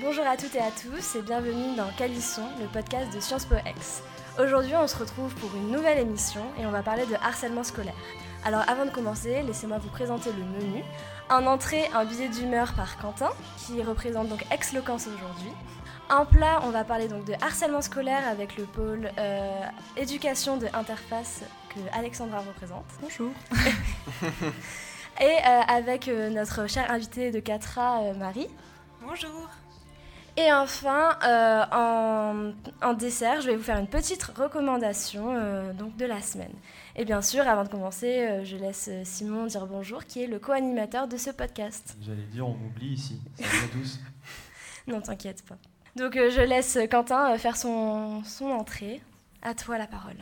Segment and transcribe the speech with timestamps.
[0.00, 3.54] Bonjour à toutes et à tous et bienvenue dans Calisson, le podcast de Sciences Po
[3.66, 4.02] X.
[4.38, 7.94] Aujourd'hui, on se retrouve pour une nouvelle émission et on va parler de harcèlement scolaire.
[8.44, 10.84] Alors avant de commencer, laissez-moi vous présenter le menu.
[11.30, 15.50] Un entrée, un billet d'humeur par Quentin, qui représente donc Ex-Loquence aujourd'hui.
[16.10, 19.62] Un plat, on va parler donc de harcèlement scolaire avec le pôle euh,
[19.96, 22.84] éducation de interface que Alexandra représente.
[23.00, 23.32] Bonjour.
[25.20, 28.48] Et euh, avec euh, notre chère invitée de Catra, euh, Marie.
[29.00, 29.48] Bonjour.
[30.38, 35.96] Et enfin, euh, en, en dessert, je vais vous faire une petite recommandation euh, donc
[35.96, 36.52] de la semaine.
[36.94, 40.38] Et bien sûr, avant de commencer, euh, je laisse Simon dire bonjour, qui est le
[40.38, 41.96] co-animateur de ce podcast.
[42.02, 43.18] J'allais dire, on m'oublie ici.
[43.36, 43.98] Salut à tous.
[44.86, 45.56] Non, t'inquiète pas.
[45.96, 49.00] Donc euh, je laisse Quentin euh, faire son, son entrée.
[49.40, 50.16] À toi la parole.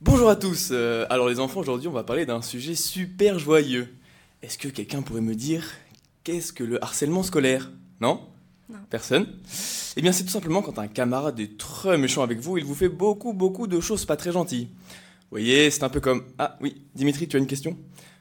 [0.00, 0.70] Bonjour à tous.
[0.72, 3.94] Euh, alors les enfants, aujourd'hui on va parler d'un sujet super joyeux.
[4.40, 5.64] Est-ce que quelqu'un pourrait me dire
[6.24, 7.70] qu'est-ce que le harcèlement scolaire?
[8.00, 8.26] Non?
[8.90, 9.26] Personne
[9.96, 12.74] Eh bien c'est tout simplement quand un camarade est très méchant avec vous, il vous
[12.74, 14.68] fait beaucoup beaucoup de choses pas très gentilles.
[15.30, 16.24] Vous voyez, c'est un peu comme...
[16.38, 17.76] Ah oui, Dimitri, tu as une question?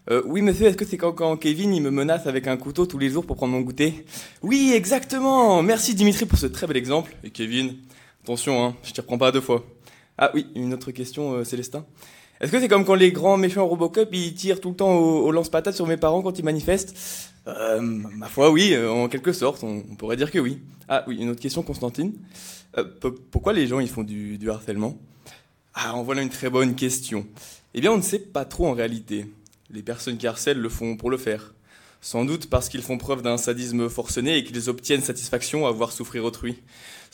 [0.09, 2.85] Euh, Oui monsieur, est-ce que c'est quand, quand Kevin il me menace avec un couteau
[2.85, 4.05] tous les jours pour prendre mon goûter?
[4.41, 7.15] Oui, exactement Merci Dimitri pour ce très bel exemple.
[7.23, 7.75] Et Kevin,
[8.23, 9.65] attention, hein, je te reprends pas deux fois.
[10.17, 11.85] Ah oui, une autre question, euh, Célestin?
[12.39, 15.31] Est-ce que c'est comme quand les grands méchants Robocop ils tirent tout le temps au,
[15.31, 16.95] lance-patate sur mes parents quand ils manifestent?
[17.47, 20.59] Euh, Ma foi, oui, euh, en quelque sorte, on, pourrait dire que oui.
[20.87, 22.13] Ah oui, une autre question, Constantine.
[22.77, 22.83] Euh,
[23.31, 24.97] pourquoi les gens ils font du, du harcèlement?
[25.73, 27.25] Ah, en voilà une très bonne question.
[27.73, 29.25] Eh bien, on ne sait pas trop en réalité.
[29.71, 31.53] Les personnes qui harcèlent le font pour le faire.
[32.01, 35.91] Sans doute parce qu'ils font preuve d'un sadisme forcené et qu'ils obtiennent satisfaction à voir
[35.91, 36.61] souffrir autrui.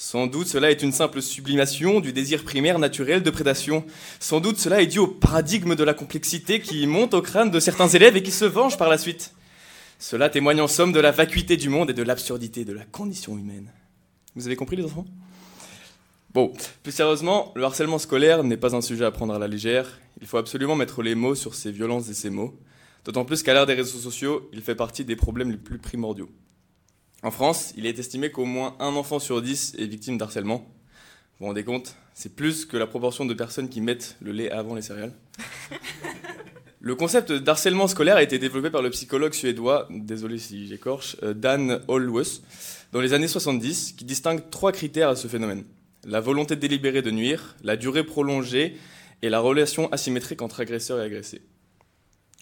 [0.05, 3.85] Sans doute cela est une simple sublimation du désir primaire naturel de prédation.
[4.19, 7.59] Sans doute cela est dû au paradigme de la complexité qui monte au crâne de
[7.61, 9.33] certains élèves et qui se venge par la suite.
[9.99, 13.37] Cela témoigne en somme de la vacuité du monde et de l'absurdité de la condition
[13.37, 13.71] humaine.
[14.35, 15.05] Vous avez compris les enfants?
[16.33, 16.51] Bon,
[16.83, 20.02] plus sérieusement, le harcèlement scolaire n'est pas un sujet à prendre à la légère.
[20.19, 22.59] Il faut absolument mettre les mots sur ces violences et ces mots.
[23.05, 26.30] D'autant plus qu'à l'ère des réseaux sociaux, il fait partie des problèmes les plus primordiaux.
[27.23, 30.58] En France, il est estimé qu'au moins un enfant sur dix est victime d'harcèlement.
[30.58, 31.95] Vous vous rendez compte?
[32.14, 35.14] C'est plus que la proportion de personnes qui mettent le lait avant les céréales.
[36.86, 41.34] Le concept d'harcèlement scolaire a été développé par le psychologue suédois, désolé si j'écorche, euh,
[41.34, 42.42] Dan Holwes,
[42.92, 45.64] dans les années 70, qui distingue trois critères à ce phénomène.
[46.04, 48.76] La volonté délibérée de nuire, la durée prolongée
[49.22, 51.42] et la relation asymétrique entre agresseur et agressé.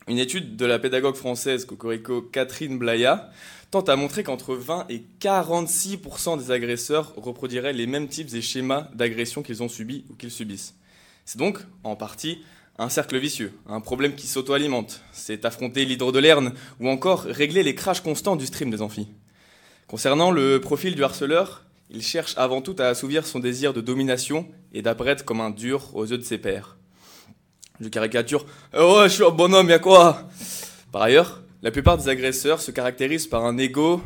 [0.07, 3.29] Une étude de la pédagogue française Cocorico Catherine Blaya
[3.71, 8.89] tente à montrer qu'entre 20 et 46% des agresseurs reproduiraient les mêmes types et schémas
[8.93, 10.75] d'agression qu'ils ont subis ou qu'ils subissent.
[11.23, 12.43] C'est donc, en partie,
[12.77, 15.01] un cercle vicieux, un problème qui s'auto-alimente.
[15.13, 19.07] C'est affronter l'hydre de Lerne ou encore régler les crashs constants du stream des amphis.
[19.87, 24.47] Concernant le profil du harceleur, il cherche avant tout à assouvir son désir de domination
[24.73, 26.75] et d'apparaître comme un dur aux yeux de ses pairs.
[27.79, 30.27] Je caricature Ouais, je suis un bonhomme, y'a quoi?
[30.91, 34.01] Par ailleurs, la plupart des agresseurs se caractérisent par un ego,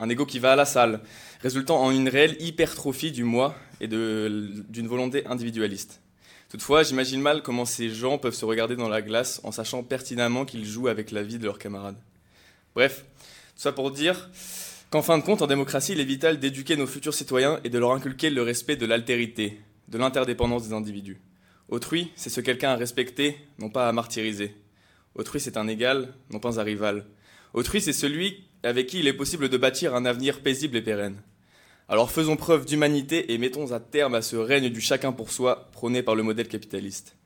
[0.00, 1.00] un ego qui va à la salle,
[1.42, 6.00] résultant en une réelle hypertrophie du moi et d'une volonté individualiste.
[6.48, 10.44] Toutefois, j'imagine mal comment ces gens peuvent se regarder dans la glace en sachant pertinemment
[10.44, 11.98] qu'ils jouent avec la vie de leurs camarades.
[12.74, 14.30] Bref, tout ça pour dire
[14.90, 17.78] qu'en fin de compte, en démocratie, il est vital d'éduquer nos futurs citoyens et de
[17.78, 21.20] leur inculquer le respect de l'altérité, de l'interdépendance des individus.
[21.68, 24.54] Autrui, c'est ce quelqu'un à respecter, non pas à martyriser.
[25.14, 27.06] Autrui, c'est un égal, non pas un rival.
[27.52, 31.20] Autrui, c'est celui avec qui il est possible de bâtir un avenir paisible et pérenne.
[31.88, 35.68] Alors faisons preuve d'humanité et mettons à terme à ce règne du chacun pour soi
[35.72, 37.16] prôné par le modèle capitaliste.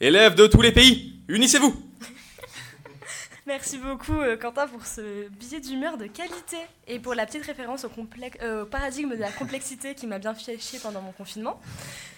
[0.00, 1.74] Élèves de tous les pays, unissez-vous
[3.46, 6.56] Merci beaucoup euh, Quentin pour ce billet d'humeur de qualité
[6.86, 10.18] et pour la petite référence au, complexe- euh, au paradigme de la complexité qui m'a
[10.18, 11.60] bien fait chier pendant mon confinement.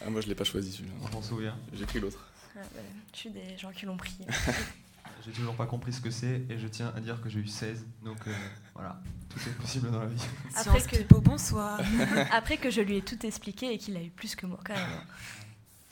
[0.07, 0.95] ah, Moi je l'ai pas choisi celui-là.
[1.03, 1.57] On s'en souvient.
[1.73, 2.31] J'ai pris l'autre.
[2.57, 2.81] Ah, bah,
[3.13, 4.15] je suis des gens qui l'ont pris.
[5.25, 7.47] J'ai toujours pas compris ce que c'est et je tiens à dire que j'ai eu
[7.47, 7.85] 16.
[8.05, 8.33] Donc euh,
[8.75, 10.23] voilà, tout est possible dans la vie.
[10.57, 11.81] Après que- Pipo, bonsoir.
[12.33, 14.75] Après que je lui ai tout expliqué et qu'il a eu plus que moi quand
[14.75, 15.01] même.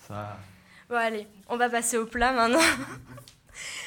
[0.06, 0.38] Ça.
[0.88, 2.60] Bon allez, on va passer au plat maintenant.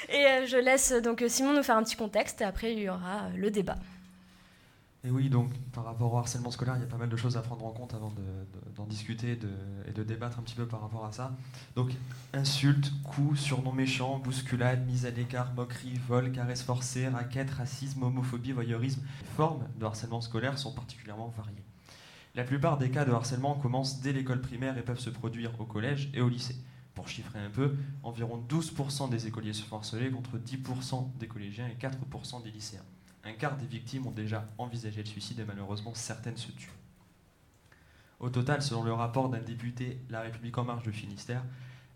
[0.09, 2.89] Et euh, je laisse donc Simon nous faire un petit contexte et après il y
[2.89, 3.75] aura euh, le débat.
[5.07, 7.37] Et oui, donc par rapport au harcèlement scolaire, il y a pas mal de choses
[7.37, 9.39] à prendre en compte avant de- de- d'en discuter
[9.87, 11.33] et de débattre un petit peu par rapport à ça.
[11.77, 11.93] Donc
[12.33, 18.51] insultes, coups, surnoms méchants, bousculades, mise à l'écart, moqueries, vols, caresses forcées, raquettes, racisme, homophobie,
[18.51, 19.01] voyeurisme.
[19.21, 21.63] Les formes de harcèlement scolaire sont particulièrement variées.
[22.35, 25.63] La plupart des cas de harcèlement commencent dès l'école primaire et peuvent se produire au
[25.65, 26.57] collège et au lycée.
[26.95, 31.75] Pour chiffrer un peu, environ 12% des écoliers sont harcelés contre 10% des collégiens et
[31.75, 32.83] 4% des lycéens.
[33.27, 36.71] Un quart des victimes ont déjà envisagé le suicide et malheureusement certaines se tuent.
[38.21, 41.43] Au total, selon le rapport d'un député La République en marche de Finistère,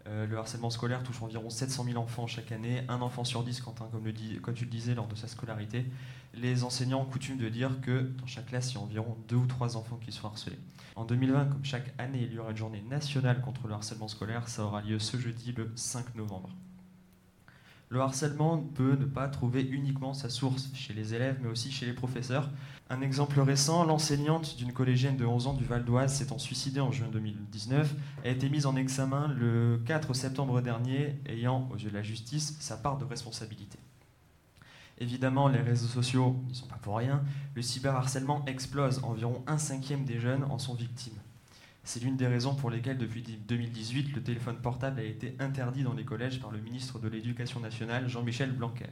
[0.08, 3.62] euh, le harcèlement scolaire touche environ 700 000 enfants chaque année, un enfant sur dix,
[3.62, 5.86] Quentin, comme, le tu le disais, lors de sa scolarité.
[6.34, 9.38] Les enseignants ont coutume de dire que dans chaque classe, il y a environ deux
[9.38, 10.60] ou trois enfants qui sont harcelés.
[10.96, 14.50] En 2020, comme chaque année, il y aura une journée nationale contre le harcèlement scolaire.
[14.50, 16.50] Ça aura lieu ce jeudi, le 5 novembre.
[17.92, 21.86] Le harcèlement peut ne pas trouver uniquement sa source chez les élèves, mais aussi chez
[21.86, 22.50] les professeurs.
[22.90, 26.94] Un exemple récent, l'enseignante d'une collégienne de 11 ans du Val d'Oise s'étant suicidée en
[26.94, 27.94] juin 2019,
[28.24, 32.56] a été mise en examen le 4 septembre dernier, ayant, aux yeux de la justice,
[32.62, 33.78] sa part de responsabilité.
[34.98, 37.22] Évidemment, les réseaux sociaux n'y sont pas pour rien.
[37.56, 39.02] Le cyberharcèlement explose.
[39.04, 41.21] Environ un cinquième des jeunes en sont victimes.
[41.84, 45.94] C'est l'une des raisons pour lesquelles, depuis 2018, le téléphone portable a été interdit dans
[45.94, 48.86] les collèges par le ministre de l'Éducation nationale, Jean-Michel Blanquer.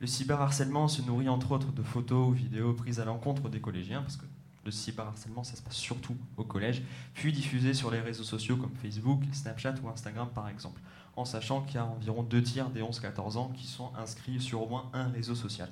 [0.00, 4.02] Le cyberharcèlement se nourrit entre autres de photos ou vidéos prises à l'encontre des collégiens,
[4.02, 4.26] parce que
[4.66, 6.82] le cyberharcèlement, ça se passe surtout au collège,
[7.14, 10.82] puis diffusé sur les réseaux sociaux comme Facebook, Snapchat ou Instagram par exemple,
[11.16, 14.60] en sachant qu'il y a environ deux tiers des 11-14 ans qui sont inscrits sur
[14.60, 15.70] au moins un réseau social.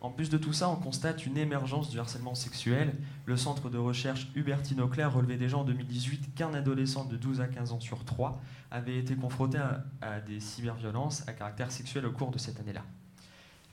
[0.00, 2.94] En plus de tout ça, on constate une émergence du harcèlement sexuel.
[3.26, 7.48] Le centre de recherche Hubertine Auclair relevait déjà en 2018 qu'un adolescent de 12 à
[7.48, 12.30] 15 ans sur 3 avait été confronté à, des cyberviolences à caractère sexuel au cours
[12.30, 12.82] de cette année-là.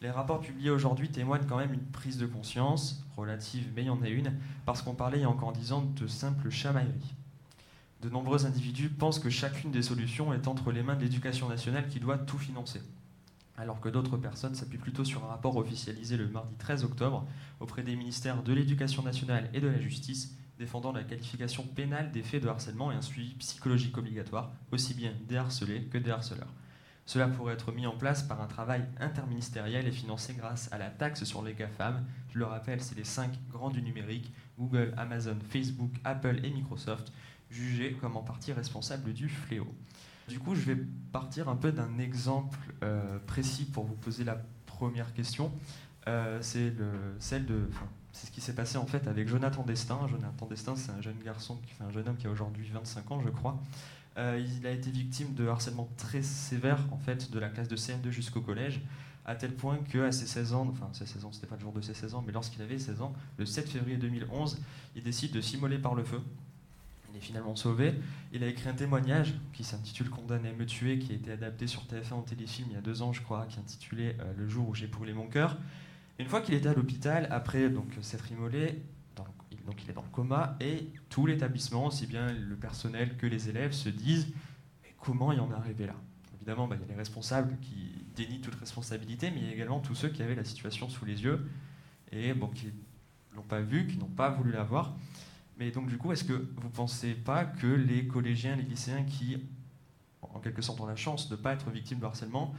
[0.02, 3.90] Les rapports publiés aujourd'hui témoignent quand même une prise de conscience, relative, mais il y
[3.90, 4.34] en a une,
[4.66, 7.16] parce qu'on parlait encore 10 ans de simple chamaillerie.
[8.02, 11.88] De nombreux individus pensent que chacune des solutions est entre les mains de l'éducation nationale
[11.88, 12.82] qui doit tout financer
[13.58, 17.28] alors que d'autres personnes s'appuient plutôt sur un rapport officialisé le mardi 13 octobre
[17.60, 22.24] auprès des ministères de l'Éducation nationale et de la Justice, défendant la qualification pénale des
[22.24, 26.54] faits de harcèlement et un suivi psychologique obligatoire, aussi bien des harcelés que des harceleurs.
[27.06, 30.90] Cela pourrait être mis en place par un travail interministériel et financé grâce à la
[30.90, 32.06] taxe sur les GAFAM.
[32.34, 37.14] Je le rappelle, c'est les cinq grands du numérique, Google, Amazon, Facebook, Apple et Microsoft,
[37.50, 39.74] jugés comme en partie responsables du fléau.
[40.28, 40.78] Du coup, je vais
[41.12, 45.52] partir un peu d'un exemple euh, précis pour vous poser la première question.
[46.08, 46.74] Euh, c'est
[48.12, 50.00] ce qui s'est passé en fait avec Jonathan Destin.
[50.10, 53.30] Jonathan Destin, c'est un jeune garçon, un jeune homme qui a aujourd'hui 25 ans, je
[53.30, 53.58] crois.
[54.18, 57.78] Euh, il a été victime de harcèlement très sévère en fait de la classe de
[57.78, 58.82] CM2 jusqu'au collège,
[59.26, 61.62] à tel point que à ses 16 ans, enfin ses 16 ans, c'était pas le
[61.62, 64.60] jour de ses 16 ans, mais lorsqu'il avait 16 ans, le 7 février 2011,
[64.96, 66.20] il décide de s'immoler par le feu
[67.18, 67.94] il finalement sauvé.
[68.32, 71.68] Il a écrit un témoignage qui s'intitule Condamné à me tuer, qui a été adapté
[71.68, 74.34] sur TF1 en téléfilm il y a deux ans, je crois, qui est intitulé euh,
[74.38, 75.58] Le jour où j'ai brûlé mon cœur.
[76.20, 78.82] Une fois qu'il était à l'hôpital, après donc s'être immolé,
[79.68, 83.50] donc il est dans le coma, et tout l'établissement, aussi bien le personnel que les
[83.50, 84.28] élèves, se disent
[84.98, 85.96] comment il en est arrivé là?
[86.36, 89.54] Évidemment, bah, il y a les responsables qui dénient toute responsabilité, mais il y a
[89.54, 91.50] également tous ceux qui avaient la situation sous les yeux
[92.14, 92.72] et bon, qui
[93.36, 94.96] l'ont pas vu, qui n'ont pas voulu la voir.
[95.58, 99.04] Mais donc, du coup, est-ce que vous ne pensez pas que les collégiens, les lycéens
[99.04, 99.38] qui,
[100.22, 102.54] en quelque sorte, ont la chance de ne pas être victimes de harcèlement,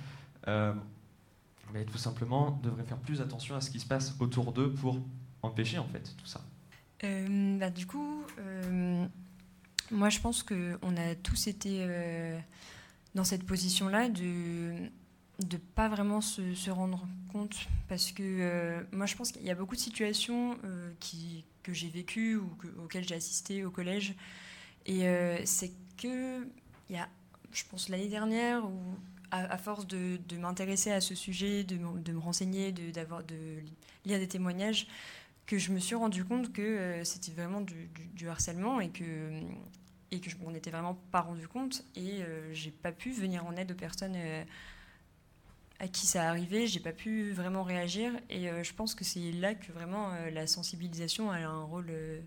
[0.49, 0.75] euh,
[1.73, 5.01] mais tout simplement devraient faire plus attention à ce qui se passe autour d'eux pour
[5.43, 6.41] empêcher, en fait, tout ça?
[7.05, 9.07] Euh, bah, Du coup, euh,
[9.93, 11.87] moi, je pense qu'on a tous été
[13.15, 14.75] dans cette position-là de
[15.47, 19.55] de pas vraiment se, se, rendre compte parce que moi je pense qu'il y a
[19.55, 20.59] beaucoup de situations
[20.99, 22.51] qui, que j'ai vécu ou
[22.83, 24.15] auquel j'ai assisté au collège.
[24.87, 26.47] Et euh, c'est que,
[26.89, 27.09] il y a,
[27.53, 28.81] je pense, l'année dernière, où,
[29.31, 33.37] à, force de, m'intéresser à ce sujet, de, de me renseigner, de, de
[34.07, 34.87] lire des témoignages,
[35.45, 39.43] que je me suis rendu compte que euh, c'était vraiment du, harcèlement et que
[40.11, 43.45] et que je m'en étais vraiment pas rendu compte et euh, j'ai pas pu venir
[43.45, 44.17] en aide aux personnes
[45.81, 48.13] à qui ça arrivait, j'ai pas pu vraiment réagir.
[48.31, 51.87] Et euh, je pense que c'est là que vraiment euh, la sensibilisation a un rôle
[51.91, 52.21] euh,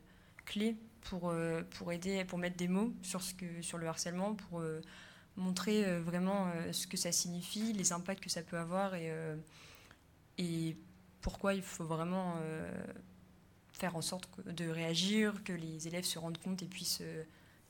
[0.46, 1.34] clé pour,
[1.72, 4.62] pour aider, pour mettre des mots sur, ce que, sur le harcèlement, pour
[5.36, 9.12] montrer vraiment ce que ça signifie, les impacts que ça peut avoir et,
[10.38, 10.78] et
[11.22, 12.36] pourquoi il faut vraiment
[13.74, 17.02] faire en sorte de réagir, que les élèves se rendent compte et puissent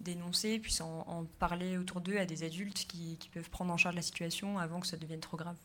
[0.02, 3.78] dénoncer, puissent en, en parler autour d'eux à des adultes qui, qui peuvent prendre en
[3.78, 5.56] charge la situation avant que ça devienne trop grave.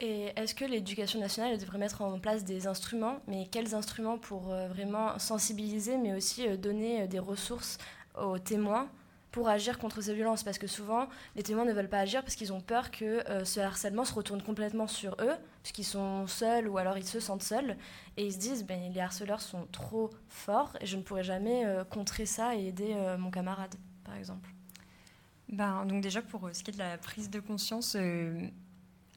[0.00, 4.50] Et est-ce que l'éducation nationale devrait mettre en place des instruments Mais quels instruments pour
[4.50, 7.76] euh, vraiment sensibiliser, mais aussi euh, donner euh, des ressources
[8.18, 8.88] aux témoins
[9.30, 10.42] pour agir contre ces violences?
[10.42, 13.60] Parce que souvent, les témoins ne veulent pas agir parce qu'ils ont peur que ce
[13.60, 17.76] harcèlement se retourne complètement sur eux, puisqu'ils sont seuls ou alors ils se sentent seuls.
[18.16, 21.64] Et ils se disent, ben, les harceleurs sont trop forts et je ne pourrai jamais
[21.90, 24.50] contrer ça et aider mon camarade, par exemple.
[25.48, 27.96] Ben, donc déjà, pour ce qui est de la prise de conscience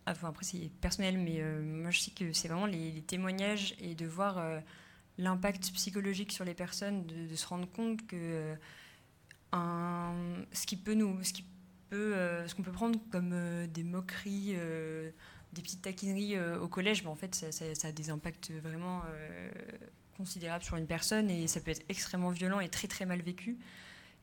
[0.07, 4.05] enfin, après c'est personnel, mais moi je sais que c'est vraiment les, témoignages et de
[4.05, 4.43] voir
[5.17, 8.55] l'impact psychologique sur les personnes, de, se rendre compte que
[9.51, 10.13] un,
[10.51, 13.35] ce qui peut nous, ce qu'on peut prendre comme
[13.67, 14.55] des moqueries,
[15.53, 19.03] des petites taquineries au collège, mais en fait ça, a des impacts vraiment
[20.17, 23.57] considérable sur une personne et ça peut être extrêmement violent et très très mal vécu.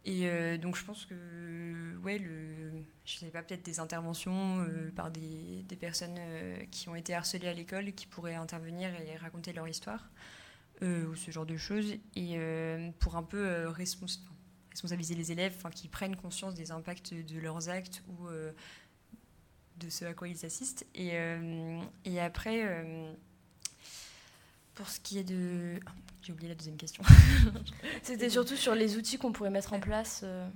[0.05, 2.73] Et euh, donc je pense que, ouais, le,
[3.05, 7.49] je sais pas, peut-être des interventions euh, par des, personnes euh, qui ont été harcelées
[7.49, 10.11] à l'école qui pourraient intervenir et raconter leur histoire,
[10.83, 12.39] ou ce genre de choses, et
[13.01, 18.29] pour un peu responsabiliser les élèves, qui prennent conscience des impacts de leurs actes ou
[19.77, 20.87] de ce à quoi ils assistent.
[20.95, 21.19] Et,
[22.07, 23.07] et après
[24.81, 25.79] pour ce qui est de...
[26.23, 27.03] J'ai oublié la deuxième question.
[28.03, 30.23] C'était surtout sur les outils qu'on pourrait mettre en place.
[30.25, 30.49] Euh.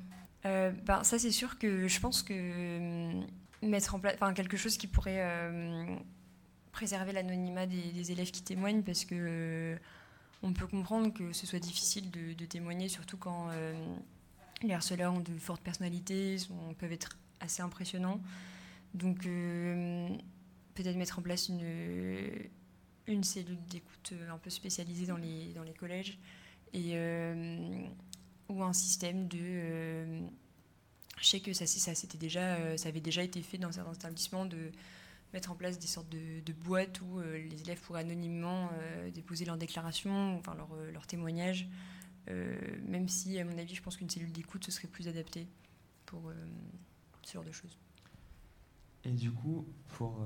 [0.47, 3.23] Euh, ben, ça, c'est sûr que je pense que euh,
[3.61, 5.23] mettre en place enfin, quelque chose qui pourrait
[6.73, 9.77] préserver l'anonymat des, élèves qui témoignent, parce que
[10.43, 13.51] on peut comprendre que ce soit difficile de, témoigner, surtout quand
[14.63, 18.23] les harceleurs ont de fortes personnalités, sont, peuvent être assez impressionnants.
[18.95, 19.25] Donc,
[20.75, 21.63] peut-être mettre en place une
[23.07, 26.19] une cellule d'écoute euh, un peu spécialisée dans les, dans les collèges
[26.73, 27.87] et, euh,
[28.49, 29.39] ou un système de.
[29.41, 30.21] Euh,
[31.21, 34.73] je sais que ça, ça, déjà, ça avait déjà été fait dans certains établissements de
[35.33, 38.69] mettre en place des sortes de, boîtes où les élèves pourraient anonymement
[39.15, 41.69] déposer leur déclaration, enfin leur, leur témoignage,
[42.27, 45.47] même si, à mon avis, je pense qu'une cellule d'écoute, ce serait plus adapté
[46.05, 46.33] pour
[47.23, 47.79] ce genre de choses.
[49.07, 50.19] Et du coup, pour,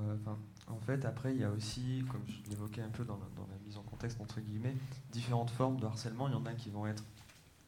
[0.67, 3.77] en fait, après, il y a aussi, comme je l'évoquais un peu dans la, mise
[3.77, 4.75] en contexte, entre guillemets,
[5.11, 6.27] différentes formes de harcèlement.
[6.27, 7.03] Il y en a qui vont être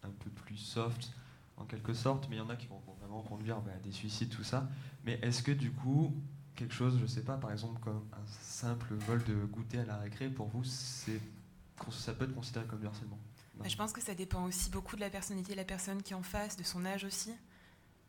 [0.04, 1.12] un peu plus soft,
[1.58, 3.92] en quelque sorte, mais il y en a qui vont vraiment conduire bah, à des
[3.92, 4.70] suicides, tout ça.
[5.06, 6.14] Mais est-ce que du coup,
[6.56, 9.98] quelque chose, je sais pas, par exemple, comme un simple vol de goûter à la
[9.98, 13.20] récré, pour vous, ça peut être considéré comme du harcèlement?
[13.56, 16.14] Bah, Je pense que ça dépend aussi beaucoup de la personnalité de la personne qui
[16.14, 17.32] est en face, de son âge aussi.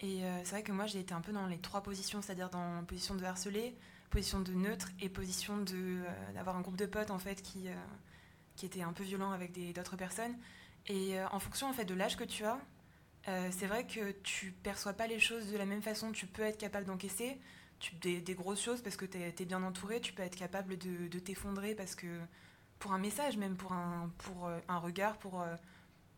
[0.03, 2.51] Et euh, c'est vrai que moi, j'ai été un peu dans les trois positions, c'est-à-dire
[2.51, 3.77] dans position de harceler,
[4.13, 6.05] position de neutre et position euh,
[6.35, 7.75] d'avoir un groupe de potes en fait qui euh,
[8.55, 10.37] qui était un peu violent avec d'autres personnes.
[10.87, 12.61] Et euh, en fonction en fait de l'âge que tu as,
[13.51, 16.11] c'est vrai que tu perçois pas les choses de la même façon.
[16.11, 17.39] Tu peux être capable d'encaisser
[18.01, 20.01] des, des, grosses choses parce que tu es, bien entouré.
[20.01, 22.19] Tu peux être capable de, de t'effondrer parce que
[22.81, 25.45] pour un message, même pour un, pour un regard, pour,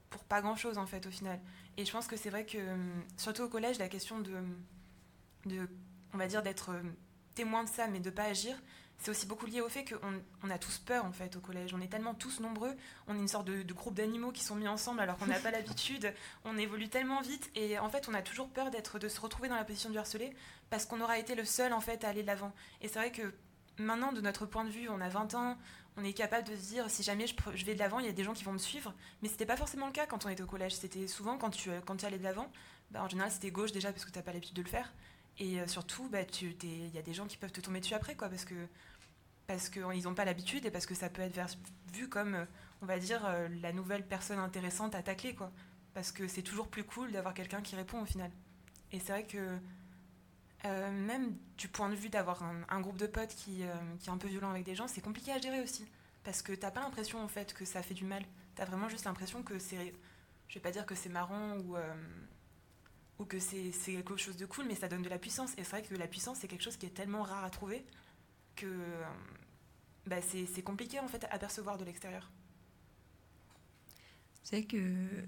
[0.08, 1.38] pour pas grand chose en fait au final.
[1.76, 2.58] Et je pense que c'est vrai que,
[3.16, 4.32] surtout au collège, la question de,
[5.46, 5.68] de
[6.12, 6.70] on va dire, d'être
[7.34, 8.56] témoin de ça, mais de pas agir,
[8.98, 11.74] c'est aussi beaucoup lié au fait qu'on on a tous peur en fait au collège.
[11.74, 12.74] On est tellement tous nombreux,
[13.06, 15.50] on est une sorte de, groupe d'animaux qui sont mis ensemble alors qu'on n'a pas
[15.50, 16.12] l'habitude.
[16.44, 19.48] On évolue tellement vite et en fait on a toujours peur d'être, de se retrouver
[19.48, 20.32] dans la position du harcelé
[20.70, 22.52] parce qu'on aura été le seul en fait à aller de l'avant.
[22.80, 23.34] Et c'est vrai que
[23.78, 25.58] maintenant de notre point de vue, on a 20 ans,
[25.96, 28.12] on est capable de se dire si jamais je, vais de l'avant, il y a
[28.12, 28.92] des gens qui vont me suivre.
[29.22, 30.74] Mais c'était pas forcément le cas quand on était au collège.
[30.74, 32.50] C'était souvent quand tu, quand tu allais de l'avant,
[32.90, 34.92] bah, en général c'était gauche déjà parce que tu n'as pas l'habitude de le faire.
[35.38, 38.14] Et euh, surtout, bah, il y a des gens qui peuvent te tomber dessus après,
[38.14, 38.54] quoi, parce que
[39.46, 41.38] parce qu'ils n'ont pas l'habitude et parce que ça peut être
[41.92, 42.44] vu comme, euh,
[42.80, 45.52] on va dire, euh, la nouvelle personne intéressante à tacler, quoi.
[45.92, 48.30] Parce que c'est toujours plus cool d'avoir quelqu'un qui répond au final.
[48.90, 49.58] Et c'est vrai que
[50.64, 53.62] même du point de vue d'avoir un, groupe de potes qui,
[54.00, 55.86] qui, est un peu violent avec des gens, c'est compliqué à gérer aussi.
[56.22, 58.24] Parce que t'as pas l'impression en fait que ça fait du mal.
[58.54, 59.94] T'as vraiment juste l'impression que c'est.
[60.48, 61.76] Je vais pas dire que c'est marrant ou
[63.18, 65.52] ou que c'est quelque chose de cool, mais ça donne de la puissance.
[65.52, 67.84] Et c'est vrai que la puissance, c'est quelque chose qui est tellement rare à trouver
[68.56, 69.04] que euh,
[70.06, 72.30] bah, c'est compliqué en fait à percevoir de l'extérieur.
[74.44, 74.78] C'est que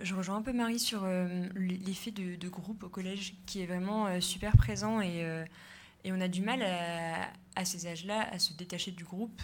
[0.00, 4.06] je rejoins un peu Marie sur euh, l'effet de, groupe au collège qui est vraiment
[4.06, 5.26] euh, super présent et,
[6.04, 9.42] et, on a du mal à, ces âges-là à se détacher du groupe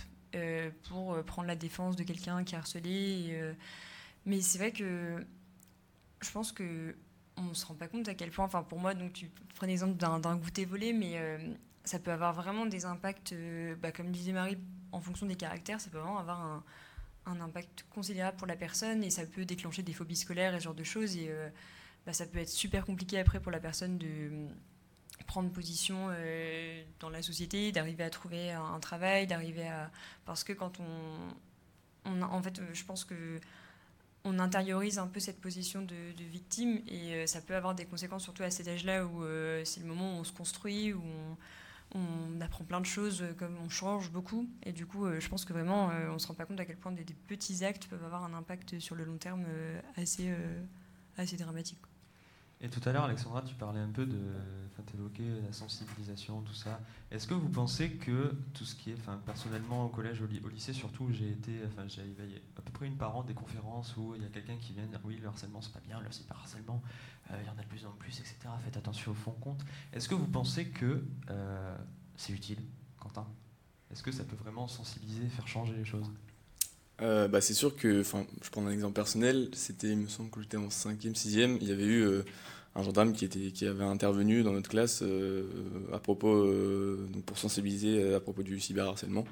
[0.85, 3.55] pour prendre la défense de quelqu'un qui est harcelé.
[4.25, 5.26] mais c'est vrai que
[6.23, 6.95] je pense que
[7.37, 9.97] on se rend pas compte à quel point, enfin pour moi, donc tu prends l'exemple
[9.97, 11.38] d'un goûter volé, mais euh,
[11.85, 14.59] ça peut avoir vraiment des impacts, euh, bah, comme disait Marie,
[14.93, 16.62] en fonction des caractères, ça peut vraiment avoir un,
[17.26, 20.75] impact considérable pour la personne et ça peut déclencher des phobies scolaires et ce genre
[20.75, 21.17] de choses.
[21.17, 21.49] Et euh,
[22.07, 24.31] bah, ça peut être super compliqué après pour la personne de
[25.26, 26.09] prendre position
[26.99, 29.91] dans la société, d'arriver à trouver un, travail, d'arriver à...
[30.25, 32.23] Parce que quand on...
[32.23, 33.41] en fait, je pense que
[34.25, 38.23] on intériorise un peu cette position de, victime et euh, ça peut avoir des conséquences
[38.23, 41.37] surtout à cet âge-là où euh, c'est le moment où on se construit, où on,
[42.40, 45.52] apprend plein de choses, euh, comme on change beaucoup et du coup je pense que
[45.52, 48.34] vraiment on se rend pas compte à quel point des, petits actes peuvent avoir un
[48.34, 49.44] impact sur le long terme
[49.96, 50.32] assez,
[51.16, 51.78] assez dramatique.
[52.64, 54.21] Et tout à l'heure, Alexandra, tu parlais un peu de.
[54.71, 56.81] Enfin, t'évoquais la sensibilisation, tout ça.
[57.11, 58.95] Est-ce que vous pensez que tout ce qui est.
[58.95, 61.61] Enfin, personnellement, au collège, au, au lycée surtout, j'ai été.
[61.66, 64.57] Enfin, éveillé à peu près une par an des conférences où il y a quelqu'un
[64.59, 66.81] qui vient dire oui, le harcèlement, c'est pas bien, le cyberharcèlement,
[67.33, 68.37] euh, il y en a de plus en plus, etc.
[68.64, 69.64] Faites attention au fond compte.
[69.92, 71.76] Est-ce que vous pensez que euh,
[72.14, 72.62] c'est utile,
[73.00, 73.26] Quentin?
[73.90, 76.11] Est-ce que ça peut vraiment sensibiliser, faire changer les choses?
[77.02, 80.30] Euh, bah, c'est sûr que, enfin, je prends un exemple personnel, c'était, il me semble
[80.30, 82.23] que j'étais en 5e, 6e, il y avait eu euh,
[82.76, 85.42] un gendarme qui, était, qui avait intervenu dans notre classe euh,
[85.92, 86.47] à propos,
[87.12, 89.25] donc pour sensibiliser à propos du cyberharcèlement.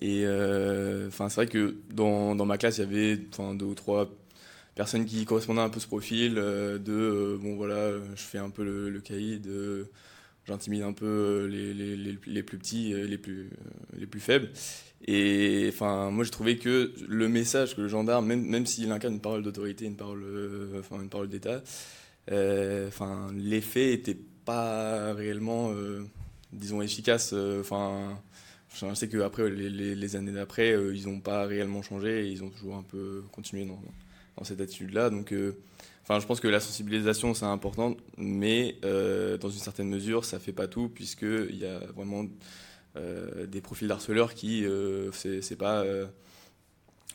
[0.00, 0.26] Et
[1.08, 4.10] enfin, c'est vrai que dans, dans ma classe, il y avait deux ou trois
[4.74, 8.90] personnes qui correspondaient un peu ce profil de, bon voilà, je fais un peu le,
[8.90, 9.48] le caïd,
[10.46, 13.50] j'intimide un peu les, les, les, plus petits, les plus,
[13.96, 14.50] les plus faibles.
[15.06, 19.14] Et enfin, moi, j'ai trouvé que le message que le gendarme, même, même s'il incarne
[19.14, 21.62] une parole d'autorité, une parole, euh, une parole d'État,
[22.30, 22.88] euh,
[23.34, 26.04] l'effet était pas réellement, euh,
[26.52, 27.32] disons, efficace.
[27.32, 28.20] Enfin,
[28.74, 32.76] je sais qu'après, les, années d'après, ils n'ont pas réellement changé et ils ont toujours
[32.76, 35.10] un peu continué dans, cette attitude-là.
[35.10, 35.34] Donc,
[36.04, 40.52] enfin, je pense que la sensibilisation, c'est important, mais dans une certaine mesure, ça fait
[40.52, 42.24] pas tout, puisqu'il y a vraiment
[42.96, 46.06] des profils d'harceleurs qui euh, c'est pas euh,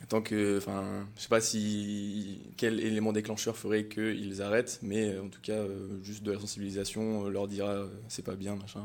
[0.08, 5.22] tant que enfin je sais pas si quel élément déclencheur ferait qu'ils arrêtent mais euh,
[5.22, 8.56] en tout cas euh, juste de la sensibilisation euh, leur dira euh, c'est pas bien
[8.56, 8.82] machin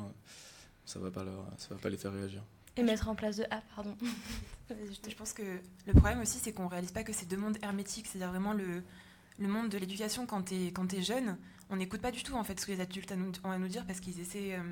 [0.85, 2.43] ça va pas leur, ça va pas les faire réagir
[2.75, 3.45] Et mettre en place de.
[3.51, 3.95] Ah, pardon.
[4.69, 5.43] Je pense que
[5.85, 8.83] le problème aussi, c'est qu'on réalise pas que c'est deux mondes hermétiques, c'est-à-dire vraiment le,
[9.39, 11.37] le monde de l'éducation quand t'es quand t'es jeune,
[11.69, 13.13] on n'écoute pas du tout en fait ce que les adultes
[13.45, 14.63] ont à nous dire parce qu'ils essaient, euh,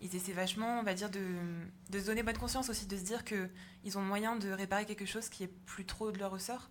[0.00, 1.24] ils essaient vachement, on va dire, de,
[1.90, 3.48] de se donner bonne conscience aussi, de se dire que
[3.84, 6.70] ils ont moyen de réparer quelque chose qui est plus trop de leur ressort.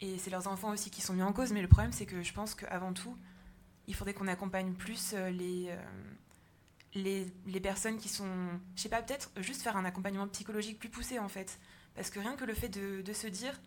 [0.00, 2.22] Et c'est leurs enfants aussi qui sont mis en cause, mais le problème c'est que
[2.22, 3.16] je pense qu'avant tout,
[3.86, 5.76] il faudrait qu'on accompagne plus euh, les, euh,
[6.94, 8.28] les, les personnes qui sont,
[8.74, 11.58] je sais pas, peut-être juste faire un accompagnement psychologique plus poussé en fait.
[11.94, 13.58] Parce que rien que le fait de, de se dire,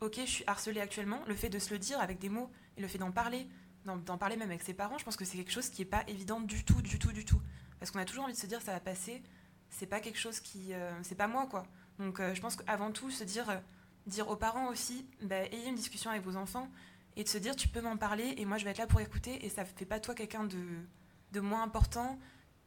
[0.00, 2.80] ok, je suis harcelé actuellement, le fait de se le dire avec des mots et
[2.80, 3.46] le fait d'en parler,
[3.84, 6.02] d'en parler même avec ses parents, je pense que c'est quelque chose qui est pas
[6.08, 7.40] évident du tout, du tout, du tout.
[7.78, 9.22] Parce qu'on a toujours envie de se dire, ça va passer,
[9.70, 10.72] c'est pas quelque chose qui.
[10.72, 11.66] euh, c'est pas moi quoi.
[11.98, 13.56] Donc euh, je pense qu'avant tout, se dire, euh,
[14.06, 16.68] dire aux parents aussi, bah, ayez une discussion avec vos enfants
[17.16, 19.00] et de se dire, tu peux m'en parler et moi je vais être là pour
[19.00, 20.64] écouter et ça fait pas toi quelqu'un de,
[21.32, 22.18] de moins important.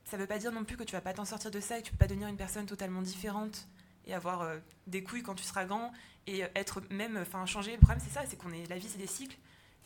[0.06, 1.82] Ça veut pas dire non plus que tu vas pas t'en sortir de ça et
[1.82, 3.68] que tu peux pas devenir une personne totalement différente
[4.06, 4.50] et avoir
[4.88, 5.92] des couilles quand tu seras grand
[6.26, 8.98] et être même enfin changer le problème c'est ça c'est qu'on est la vie c'est
[8.98, 9.38] des cycles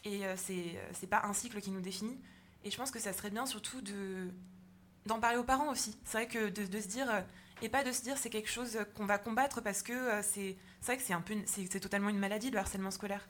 [0.03, 2.17] et euh, c'est pas un cycle qui nous définit
[2.63, 4.29] et je pense que ça serait bien surtout de
[5.05, 5.97] d'en parler aux parents aussi.
[6.03, 7.21] C'est vrai que de, se dire euh,
[7.61, 10.55] et pas de se dire c'est quelque chose qu'on va combattre parce que euh, c'est
[10.83, 11.23] vrai que c'est un
[11.79, 13.27] totalement une maladie le harcèlement scolaire.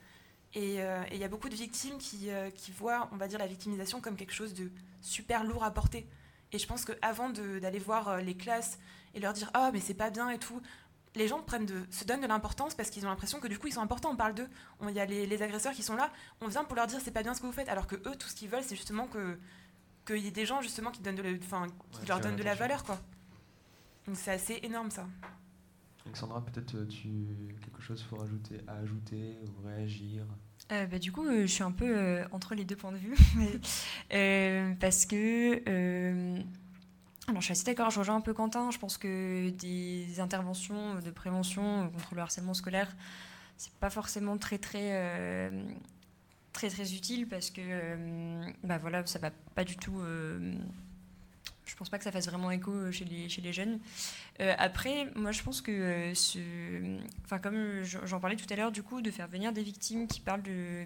[0.53, 3.39] Et euh, et il y a beaucoup de victimes qui, qui voient on va dire
[3.39, 6.07] la victimisation comme quelque chose de super lourd à porter.
[6.51, 8.77] Et je pense qu'avant d'aller voir les classes
[9.15, 10.61] et leur dire ah mais c'est pas bien et tout
[11.15, 13.67] les gens prennent de, se donnent de l'importance parce qu'ils ont l'impression que du coup
[13.67, 14.49] ils sont importants on parle d'eux.
[14.81, 17.11] Il y a les, les agresseurs qui sont là on vient pour leur dire c'est
[17.11, 19.07] pas bien ce que vous faites alors que eux tout ce qu'ils veulent c'est justement
[19.07, 19.39] que
[20.05, 22.35] qu'il y ait des gens justement qui donnent de la- enfin qui Ouais, leur donnent
[22.35, 22.99] de la valeur quoi
[24.07, 25.07] donc c'est assez énorme ça
[26.05, 27.09] Alexandra, peut-être euh, tu
[27.61, 30.25] quelque chose faut rajouter, à ajouter ou réagir?
[30.73, 32.97] Euh, bah, du coup, euh, je suis un peu euh, entre les deux points de
[32.97, 33.15] vue.
[34.13, 35.63] Euh, parce que.
[35.67, 36.41] euh,
[37.27, 38.69] alors, je suis assez d'accord, je rejoins un peu Quentin.
[38.69, 42.93] Je pense que des interventions de prévention contre le harcèlement scolaire,
[43.57, 45.49] c'est pas forcément très, très.
[46.53, 50.53] Euh, très très utile parce que euh, bah voilà ça va pas du tout euh,
[51.65, 53.79] je pense pas que ça fasse vraiment écho chez les, chez les jeunes.
[54.39, 56.39] Euh, après, moi je pense que euh, ce,
[57.25, 60.19] enfin comme j'en parlais tout à l'heure, du coup, de faire venir des victimes qui
[60.19, 60.83] parlent de,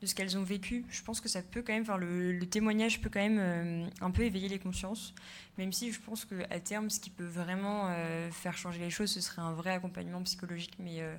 [0.00, 3.00] de ce qu'elles ont vécu, je pense que ça peut quand même, le, le témoignage
[3.00, 5.14] peut quand même euh, un peu éveiller les consciences,
[5.58, 8.90] même si je pense que à terme, ce qui peut vraiment euh, faire changer les
[8.90, 11.16] choses, ce serait un vrai accompagnement psychologique, mais euh,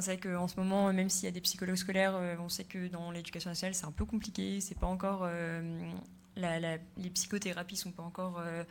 [0.00, 2.64] c'est vrai qu'en ce moment, même s'il y a des psychologues scolaires, euh, on sait
[2.64, 5.26] que dans l'éducation nationale, c'est un peu compliqué, c'est pas encore
[6.44, 8.64] euh, les psychothérapies sont pas encore euh,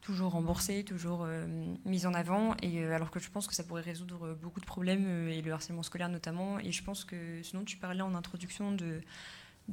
[0.00, 1.46] toujours remboursées, toujours euh,
[1.84, 5.28] mises en avant, et alors que je pense que ça pourrait résoudre beaucoup de problèmes,
[5.28, 6.58] et le harcèlement scolaire notamment.
[6.58, 9.02] Et je pense que dont tu parlais en introduction de,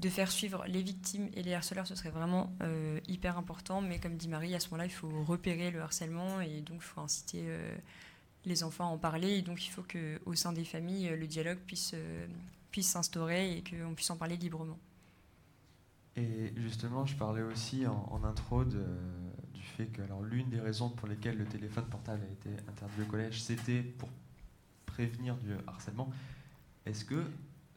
[0.10, 2.52] faire suivre les victimes et les harceleurs, ce serait vraiment
[3.08, 3.82] hyper important.
[3.82, 6.86] Mais comme dit Marie, à ce moment-là, il faut repérer le harcèlement, et donc il
[6.86, 7.44] faut inciter
[8.46, 9.38] les enfants en parler.
[9.38, 12.28] Et donc il faut qu'au sein des familles, euh, le dialogue puisse, euh,
[12.72, 14.80] puisse s'instaurer et qu'on puisse en parler librement.
[16.16, 21.08] Et justement, je parlais aussi en, en intro du fait que l'une des raisons pour
[21.08, 24.10] lesquelles le téléphone portable a été interdit au collège, c'était pour
[24.86, 26.12] prévenir du harcèlement.
[26.86, 27.26] Est-ce que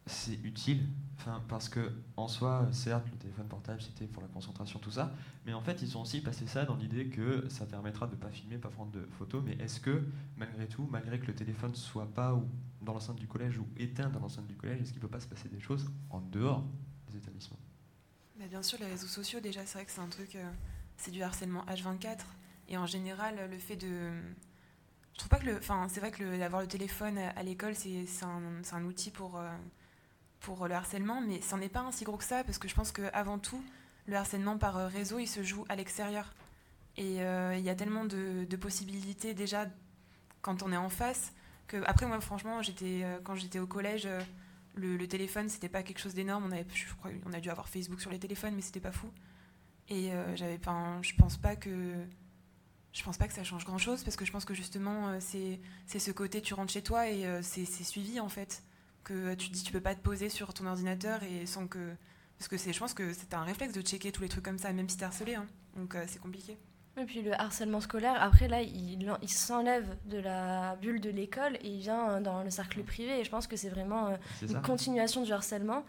[0.06, 0.88] c'est utile.
[1.18, 5.12] Enfin, parce que en soi, certes, le téléphone portable c'était pour la concentration, tout ça,
[5.44, 8.20] mais en fait, ils ont aussi passé ça dans l'idée que ça permettra de ne
[8.20, 9.42] pas filmer, pas prendre de photos.
[9.44, 10.04] Mais est-ce que,
[10.36, 12.48] malgré tout, malgré que le téléphone soit pas ou
[12.82, 15.26] dans l'enceinte du collège ou éteint dans l'enceinte du collège, est-ce qu'il peut pas se
[15.26, 16.64] passer des choses en dehors
[17.10, 17.58] des établissements?
[18.36, 20.50] Bien sûr, les réseaux sociaux, déjà, c'est vrai que c'est un truc, euh,
[20.98, 22.18] c'est du harcèlement H24.
[22.68, 24.10] Et en général, le fait de.
[25.14, 25.56] Je trouve pas que le.
[25.56, 29.48] Enfin, c'est vrai que d'avoir le téléphone à l'école, c'est un, un outil pour, euh,
[30.40, 32.75] pour le harcèlement, mais c'en est pas un si gros que ça, parce que je
[32.75, 33.62] pense qu'avant tout,
[34.07, 36.35] le harcèlement par euh, réseau, il se joue à l'extérieur.
[36.96, 39.66] Et euh, il y a tellement de, possibilités déjà
[40.42, 41.33] quand on est en face,
[41.66, 44.20] que après, moi, franchement, j'étais, euh, quand j'étais au collège, euh,
[44.77, 46.53] le, le téléphone, c'était pas quelque chose d'énorme.
[47.27, 49.11] On, a dû avoir Facebook sur les téléphones, mais c'était pas fou.
[49.88, 51.94] Et euh, je pense pas que
[52.92, 55.18] je pense pas que ça change grand chose parce que je pense que justement euh,
[55.20, 58.64] c'est ce côté tu rentres chez toi et euh, c'est suivi en fait
[59.06, 61.94] que tu te dis tu peux pas te poser sur ton ordinateur et sans que
[62.38, 64.58] parce que c'est je pense que c'est un réflexe de checker tous les trucs comme
[64.58, 65.46] ça même si t'es harcelé hein.
[65.76, 66.58] donc euh, c'est compliqué
[66.98, 71.56] Et puis le harcèlement scolaire, après là, il, il s'enlève de la bulle de l'école
[71.56, 73.20] et il vient euh, dans le cercle privé.
[73.20, 75.84] Et je pense que c'est vraiment euh, une ça continuation du harcèlement.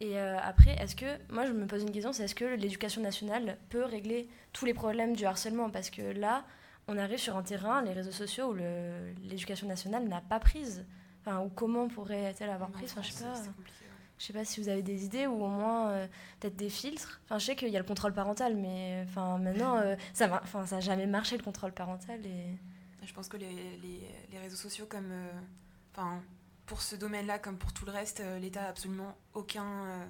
[0.00, 3.00] Et euh, après, est-ce que, moi je me pose une question, c'est est-ce que l'éducation
[3.02, 5.70] nationale peut régler tous les problèmes du harcèlement?
[5.70, 6.44] Parce que là,
[6.88, 8.54] on arrive sur un terrain, les réseaux sociaux, où
[9.22, 10.84] l'éducation nationale n'a pas prise.
[11.30, 13.34] Enfin, ou comment pourrait-elle avoir En prise Enfin, je sais pas.
[14.18, 16.06] Je sais pas si vous avez des idées ou au moins euh,
[16.38, 17.22] peut-être des filtres.
[17.24, 20.42] Enfin, je sais qu'il y a le contrôle parental, mais enfin maintenant, euh, ça va.
[20.42, 22.58] Enfin, ça n'a jamais marché le contrôle parental et.
[23.02, 25.32] Je pense que les, les, les réseaux sociaux, comme, euh,
[25.92, 26.22] enfin,
[26.66, 30.06] pour ce domaine-là, comme pour tout le reste, euh, l'État a absolument aucun, euh,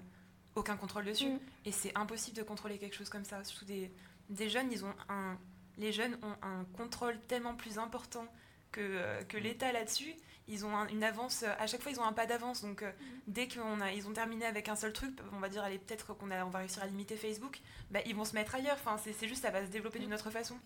[0.57, 1.31] aucun contrôle dessus.
[1.31, 1.41] Mm.
[1.67, 3.45] Et c'est impossible de contrôler quelque chose comme ça.
[3.45, 3.93] Surtout des,
[4.29, 5.39] des jeunes, ils ont un,
[5.79, 8.27] les jeunes ont un contrôle tellement plus important
[8.73, 10.15] que, que l'État là-dessus.
[10.51, 12.61] Ils ont un- une avance, euh, à chaque fois ils ont un pas d'avance.
[12.63, 12.91] Donc euh,
[13.27, 13.63] dès qu'ils
[13.97, 16.51] ils ont terminé avec un seul truc, on va dire, allez, peut-être qu'on a- on
[16.51, 17.61] va réussir à limiter Facebook,
[17.91, 18.77] bah, ils vont se mettre ailleurs.
[18.85, 20.57] Enfin, c'est juste, ça va se développer d'une autre façon.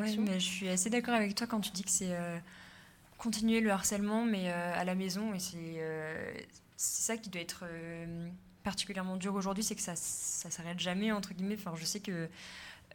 [0.00, 2.38] Ouais, mais je suis assez d'accord avec toi quand tu dis que c'est euh,
[3.18, 5.34] continuer le harcèlement, mais euh, à la maison.
[5.34, 6.32] Et c'est euh,
[6.76, 8.28] c'est ça qui doit être euh,
[8.64, 11.56] particulièrement dur aujourd'hui, c'est que ça ça s'arrête jamais, entre guillemets.
[11.58, 12.28] Enfin, je sais que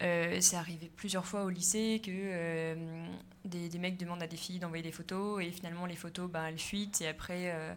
[0.02, 3.06] euh, c'est arrivé plusieurs fois au lycée que euh,
[3.44, 6.58] des, mecs demandent à des filles d'envoyer des photos et finalement les photos, ben, elles
[6.58, 7.74] fuitent et après, euh,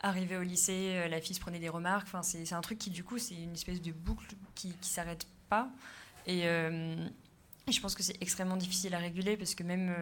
[0.00, 2.06] arrivé au lycée, euh, la fille se prenait des remarques.
[2.06, 5.26] Enfin, c'est un truc qui, du coup, c'est une espèce de boucle qui, qui s'arrête
[5.48, 5.70] pas.
[6.26, 9.94] Et, je pense que c'est extrêmement difficile à réguler parce que même,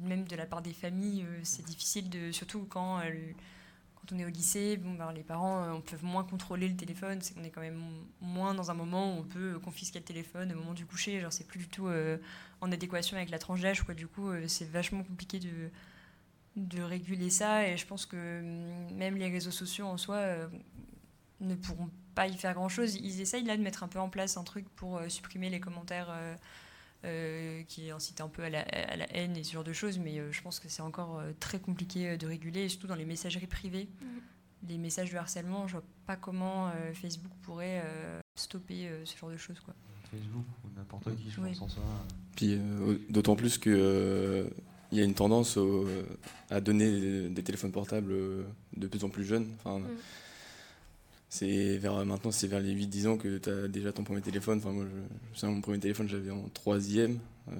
[0.00, 3.02] même de la part des familles, c'est difficile, de, surtout quand,
[4.04, 4.76] quand on est au lycée.
[4.76, 7.82] Ben, les parents euh, on peut moins contrôler le téléphone, c'est qu'on est quand même
[8.20, 11.20] moins dans un moment où on peut confisquer le téléphone au moment du coucher.
[11.20, 12.18] Genre, c'est plus du tout euh,
[12.64, 13.84] en adéquation avec la tranche d'âge.
[13.96, 17.68] Du coup, euh, c'est vachement compliqué de, réguler ça.
[17.68, 20.48] Et je pense que hum, même les réseaux sociaux en soi euh,
[21.40, 22.96] ne pourront pas y faire grand chose.
[22.96, 25.60] Ils essayent là de mettre un peu en place un truc pour euh, supprimer les
[25.60, 26.12] commentaires
[27.04, 29.98] euh, qui incitent un peu à la, à la haine et ce genre de choses,
[29.98, 32.86] mais euh, je pense que c'est encore euh, très compliqué euh, de réguler, et surtout
[32.86, 33.88] dans les messageries privées.
[34.68, 39.16] Les messages de harcèlement, je vois pas comment euh, Facebook pourrait euh, stopper euh, ce
[39.18, 39.60] genre de choses.
[39.60, 39.74] Quoi.
[40.10, 41.50] Facebook ou n'importe qui, je Oui.
[41.50, 41.82] pense en soi.
[42.36, 44.48] Puis euh, d'autant plus que euh,
[44.90, 45.86] il y a une tendance au-
[46.50, 48.14] à donner des, des téléphones portables
[48.76, 49.48] de plus en plus jeunes.
[49.58, 49.88] Enfin, Mm.
[51.36, 54.58] C'est vers maintenant, c'est vers les 8-10 ans que tu as déjà ton premier téléphone.
[54.58, 54.84] Enfin, moi,
[55.34, 57.18] je, mon premier téléphone, j'avais en troisième,
[57.48, 57.54] euh,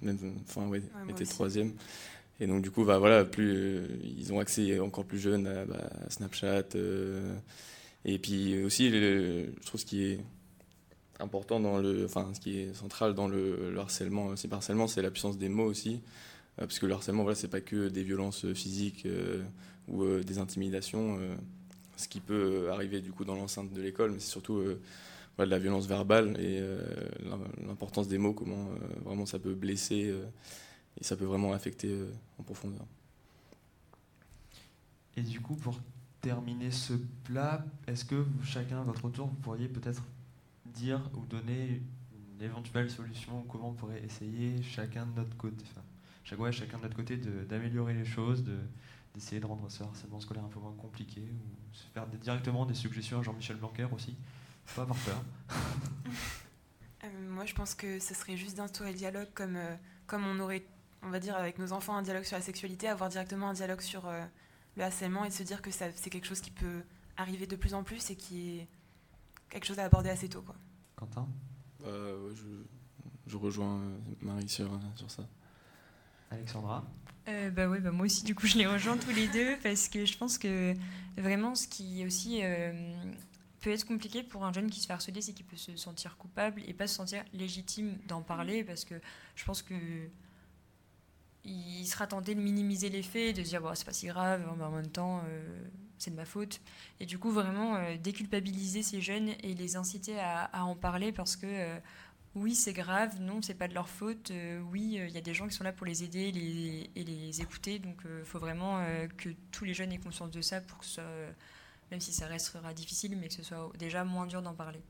[0.00, 0.16] même,
[0.48, 1.74] enfin, ouais, moi était troisième.
[2.40, 5.66] Et donc, du coup, bah, voilà, plus, euh, ils ont accès encore plus jeunes à,
[5.66, 6.64] bah, à Snapchat.
[6.76, 7.34] euh,
[8.06, 10.20] et puis aussi, le- je trouve ce qui est
[11.18, 15.02] important dans le, enfin, ce qui est central dans le, le harcèlement, le cyberharcèlement, c'est
[15.02, 15.96] la puissance des mots aussi.
[16.58, 19.42] Euh, parce que le harcèlement, voilà, c'est pas que des violences physiques euh,
[19.88, 21.18] ou euh, des intimidations.
[22.00, 24.80] Ce qui peut euh, arriver du coup dans l'enceinte de l'école, mais c'est surtout euh,
[25.38, 26.82] de la violence verbale et euh,
[27.20, 28.68] l'im- l'importance des mots, comment
[29.04, 30.14] vraiment ça peut blesser
[31.00, 31.96] et ça peut vraiment affecter
[32.38, 32.84] en profondeur.
[35.16, 35.80] Et du coup, pour
[36.20, 36.92] terminer ce
[37.24, 40.02] plat, est-ce que chacun à votre tour, vous pourriez peut-être
[40.66, 41.80] dire ou donner
[42.12, 45.82] une éventuelle solution, comment on pourrait essayer chacun de notre côté, enfin,
[46.52, 47.16] chacun de notre côté
[47.48, 48.44] d'améliorer les choses,
[49.20, 52.64] d'essayer de rendre ce harcèlement scolaire un peu moins compliqué, ou se faire des- directement
[52.64, 54.16] des suggestions à Jean-Michel Blanquer aussi.
[54.74, 55.22] Pas avoir peur.
[57.02, 59.74] Euh, moi, je pense que ce serait juste d'instaurer le dialogue comme, euh,
[60.06, 60.66] comme on aurait,
[61.02, 63.80] on va dire, avec nos enfants, un dialogue sur la sexualité, avoir directement un dialogue
[63.80, 64.22] sur euh,
[64.76, 66.82] le harcèlement et de se dire que ça, c'est quelque chose qui peut
[67.16, 68.68] arriver de plus en plus et qui est
[69.48, 70.42] quelque chose à aborder assez tôt.
[70.42, 70.54] Quoi.
[70.96, 71.26] Quentin?
[71.86, 73.80] Euh, ouais, je, je rejoins
[74.20, 75.22] Marie sur, sur ça.
[76.30, 76.84] Alexandra?
[77.30, 79.88] Euh, bah ouais, bah moi aussi, du coup, je les rejoins tous les deux parce
[79.88, 80.74] que je pense que
[81.16, 82.72] vraiment, ce qui aussi euh,
[83.60, 86.16] peut être compliqué pour un jeune qui se fait harceler, c'est qu'il peut se sentir
[86.16, 88.94] coupable et pas se sentir légitime d'en parler parce que
[89.36, 89.74] je pense que
[91.44, 94.64] il sera tenté de minimiser les faits, de se dire c'est pas si grave, mais
[94.64, 95.64] en même temps, euh,
[95.98, 96.60] c'est de ma faute.
[96.98, 101.36] Et du coup, vraiment déculpabiliser ces jeunes et les inciter à, à en parler parce
[101.36, 101.46] que
[102.36, 104.30] oui, c'est grave, non, c'est pas de leur faute.
[104.30, 106.32] Euh, oui, euh, il y a des gens qui sont là pour les aider
[106.94, 107.80] et les écouter.
[107.80, 108.84] Donc, il euh, faut vraiment
[109.16, 111.04] que tous les jeunes aient conscience de ça pour que ce soit,
[111.90, 114.80] même si ça restera difficile, mais que ce soit déjà moins dur d'en parler.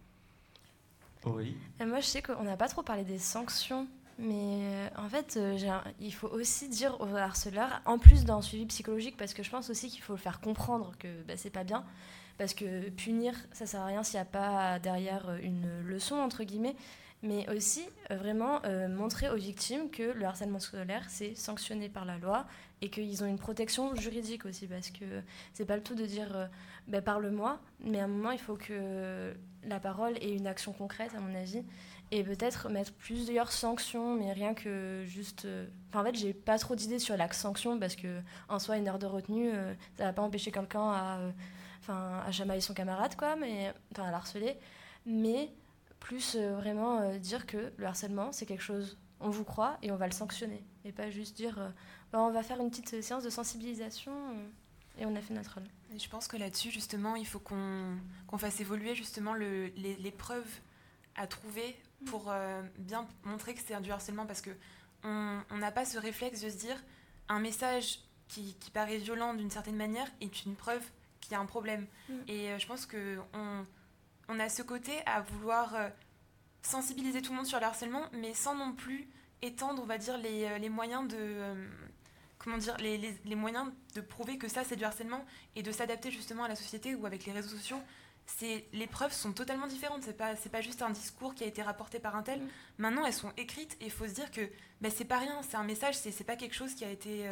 [1.24, 1.56] Oui.
[1.80, 3.86] moi, je sais qu'on n'a pas trop parlé des sanctions,
[4.18, 5.38] mais en fait,
[5.98, 9.70] il faut aussi dire aux harceleurs, en plus d'un suivi psychologique, parce que je pense
[9.70, 11.84] aussi qu'il faut le faire comprendre que bah, c'est pas bien.
[12.36, 16.44] Parce que punir, ça sert à rien s'il n'y a pas derrière une leçon, entre
[16.44, 16.76] guillemets
[17.22, 22.04] mais aussi euh, vraiment euh, montrer aux victimes que le harcèlement scolaire, c'est sanctionné par
[22.04, 22.46] la loi
[22.80, 25.04] et qu'ils ont une protection juridique aussi, parce que
[25.52, 26.46] c'est pas le tout de dire euh,
[26.88, 31.14] ben, parle-moi, mais à un moment, il faut que la parole ait une action concrète,
[31.14, 31.62] à mon avis,
[32.10, 35.46] et peut-être mettre plusieurs sanctions, mais rien que juste.
[35.90, 38.88] Enfin, en fait, j'ai pas trop d'idées sur la sanction, parce que en soi, une
[38.88, 39.50] heure de retenue,
[39.98, 41.20] ça va pas empêcher quelqu'un à,
[41.80, 44.56] enfin, à chamailler son camarade, quoi, mais, enfin, à l'harceler,
[45.04, 45.50] mais
[46.00, 49.92] plus euh, vraiment euh, dire que le harcèlement, c'est quelque chose, on vous croit et
[49.92, 50.64] on va le sanctionner.
[50.84, 51.68] Et pas juste dire, euh,
[52.10, 54.12] bah, on va faire une petite séance de sensibilisation
[54.98, 55.68] et on a fait notre rôle.
[55.96, 60.60] je pense que là-dessus, justement, il faut qu'on fasse évoluer justement le, les, preuves
[61.14, 62.04] à trouver mm.
[62.06, 62.32] pour
[62.78, 64.50] bien montrer que c'est du harcèlement parce que
[65.04, 66.76] on n'a pas ce réflexe de se dire
[67.28, 70.82] un message qui, qui paraît violent d'une certaine manière est une preuve
[71.20, 71.86] qu'il y a un problème.
[72.08, 72.14] Mm.
[72.28, 73.64] Et je pense que on,
[74.30, 75.88] on a ce côté à vouloir euh,
[76.62, 79.08] sensibiliser tout le monde sur le harcèlement, mais sans non plus
[79.42, 81.16] étendre, on va dire, les, euh, moyens de...
[81.18, 81.68] Euh,
[82.38, 85.24] comment dire, les, moyens de prouver que ça, c'est du harcèlement
[85.56, 87.80] et de s'adapter justement à la société ou avec les réseaux sociaux.
[88.24, 90.04] C'est, les preuves sont totalement différentes.
[90.04, 92.40] C'est pas, c'est pas juste un discours qui a été rapporté par un tel.
[92.40, 92.48] Mm.
[92.78, 94.48] Maintenant, elles sont écrites et il faut se dire que
[94.80, 95.42] ben, c'est pas rien.
[95.42, 97.28] C'est un message, c'est, c'est pas quelque chose qui a été,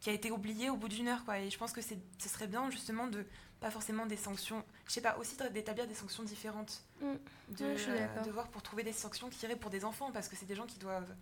[0.00, 1.24] qui a été oublié au bout d'une heure.
[1.24, 1.38] Quoi.
[1.38, 3.24] Et je pense que c'est, ce serait bien justement de
[3.60, 6.82] pas forcément des sanctions, je sais pas, aussi d'établir des sanctions différentes.
[7.00, 7.14] Mm.
[7.50, 10.54] De, voir pour trouver des sanctions qui iraient pour des enfants, parce que c'est des
[10.54, 11.14] gens qui doivent,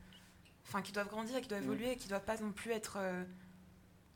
[0.67, 1.65] enfin, qui doivent grandir, qui doivent mm.
[1.65, 2.97] évoluer, et qui doivent pas non plus être.
[2.99, 3.25] Euh,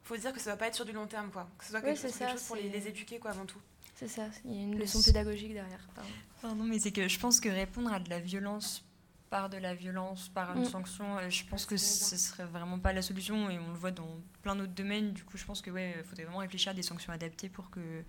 [0.03, 1.49] faut se dire que ça va pas être sur du long terme, quoi.
[1.59, 3.61] Que ce soit quelque, chose, pour les, éduquer, quoi, avant tout.
[3.97, 5.89] C'est ça, il y a une leçon pédagogique derrière.
[5.95, 6.11] Pardon.
[6.43, 8.86] Pardon, mais c'est que je pense que répondre à de la violence
[9.31, 10.67] par de la violence, par une mm.
[10.67, 13.91] sanction, euh, je pense que ce serait vraiment pas la solution et on le voit
[13.91, 15.13] dans plein d'autres domaines.
[15.13, 18.05] Du coup, je pense que ouais, faudrait vraiment réfléchir à des sanctions adaptées pour que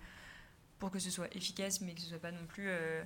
[0.78, 3.02] pour que ce soit efficace, mais que ce soit pas non plus euh,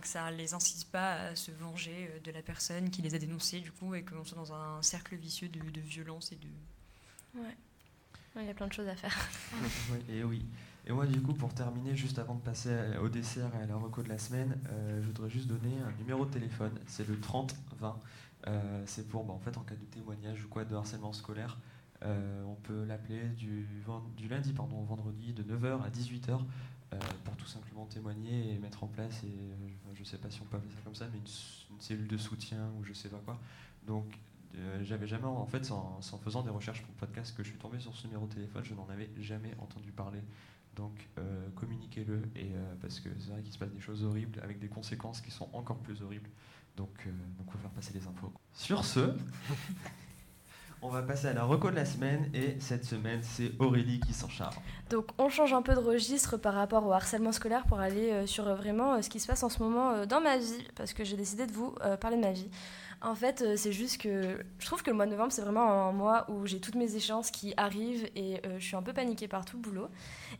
[0.00, 3.18] que ça les incite pas à se venger euh, de la personne qui les a
[3.18, 7.40] dénoncés du coup et qu'on soit dans un cercle vicieux de, de violence et de.
[7.40, 7.56] Ouais.
[8.36, 9.16] Il y a plein de choses à faire.
[9.90, 10.46] oui, et oui.
[10.90, 13.76] Et moi, du coup, pour terminer, juste avant de passer au dessert et à la
[13.76, 16.72] reco de la semaine, euh, je voudrais juste donner un numéro de téléphone.
[16.88, 17.54] C'est le 30-20.
[18.48, 21.58] Euh, c'est pour, bah, en fait, en cas de témoignage ou quoi de harcèlement scolaire,
[22.02, 23.68] euh, on peut l'appeler du,
[24.28, 26.40] lundi pardon, au vendredi de 9h à 18h
[27.22, 29.32] pour tout simplement témoigner et mettre en place, et
[29.94, 32.18] je ne sais pas si on peut appeler ça comme ça, mais une, cellule de
[32.18, 33.38] soutien ou je sais pas quoi.
[33.86, 34.06] Donc,
[34.82, 37.78] j'avais jamais, en fait, en, faisant des recherches pour le podcast, que je suis tombé
[37.78, 40.18] sur ce numéro de téléphone, je n'en avais jamais entendu parler.
[40.76, 44.40] Donc euh, communiquez-le et euh, parce que c'est vrai qu'il se passe des choses horribles
[44.42, 46.30] avec des conséquences qui sont encore plus horribles.
[46.76, 48.32] Donc euh, donc faut faire passer les infos.
[48.52, 49.00] Sur ce,
[50.82, 54.12] on va passer à la reco de la semaine et cette semaine c'est Aurélie qui
[54.12, 54.56] s'en charge.
[54.90, 58.44] Donc on change un peu de registre par rapport au harcèlement scolaire pour aller sur
[58.54, 61.46] vraiment ce qui se passe en ce moment dans ma vie parce que j'ai décidé
[61.46, 62.48] de vous parler de ma vie.
[63.02, 65.88] En fait, euh, c'est juste que je trouve que le mois de novembre, c'est vraiment
[65.88, 68.92] un mois où j'ai toutes mes échéances qui arrivent et euh, je suis un peu
[68.92, 69.88] paniquée par tout le boulot.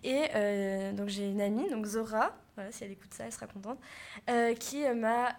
[0.05, 2.37] Et euh, donc j'ai une amie, donc Zora,
[2.71, 3.79] si elle écoute ça, elle sera contente,
[4.59, 5.35] qui m'a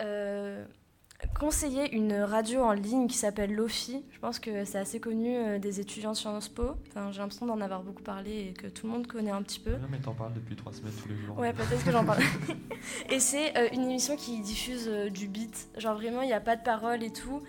[1.40, 4.04] conseiller une radio en ligne qui s'appelle Lofi.
[4.12, 6.76] Je pense que c'est assez connu euh, des étudiants de Sciences Po.
[6.90, 9.60] Enfin, j'ai l'impression d'en avoir beaucoup parlé et que tout le monde connaît un petit
[9.60, 9.72] peu.
[9.72, 11.38] Non, mais t'en parles depuis trois semaines tous les jours.
[11.38, 12.22] Ouais, peut-être que j'en parle.
[13.10, 15.70] et c'est euh, une émission qui diffuse euh, du beat.
[15.78, 17.42] Genre vraiment, il n'y a pas de parole et tout.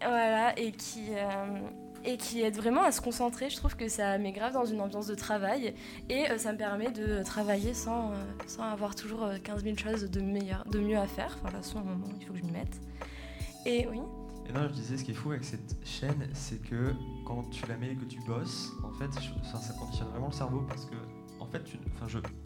[0.00, 1.10] Voilà, et qui
[2.04, 3.50] et qui aide vraiment à se concentrer.
[3.50, 5.74] Je trouve que ça met grave dans une ambiance de travail
[6.08, 8.14] et euh, ça me permet de travailler sans, euh,
[8.46, 11.38] sans avoir toujours 15 euh, 000 choses de, de mieux à faire.
[11.38, 12.80] Enfin, de toute façon, moment, il faut que je m'y mette.
[13.66, 14.00] Et oui.
[14.48, 16.94] Et non, je disais, ce qui est fou avec cette chaîne, c'est que
[17.26, 20.62] quand tu la mets et que tu bosses, en fait, ça, conditionne vraiment le cerveau
[20.66, 20.96] parce que,
[21.38, 21.62] en fait,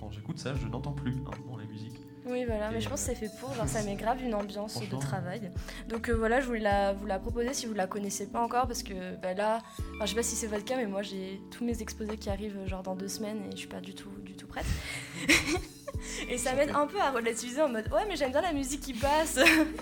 [0.01, 2.01] quand j'écoute ça, je n'entends plus hein, la musique.
[2.25, 4.79] Oui, voilà, mais je pense que c'est fait pour, genre ça met grave une ambiance
[4.79, 5.51] de travail.
[5.89, 8.67] Donc euh, voilà, je voulais la, vous la proposer si vous la connaissez pas encore,
[8.67, 9.61] parce que bah, là,
[9.97, 12.31] enfin, je sais pas si c'est votre cas, mais moi j'ai tous mes exposés qui
[12.31, 14.67] arrivent euh, genre dans deux semaines et je suis pas du tout, du tout prête.
[16.29, 18.83] et ça m'aide un peu à relativiser en mode ouais, mais j'aime bien la musique
[18.83, 19.39] qui passe.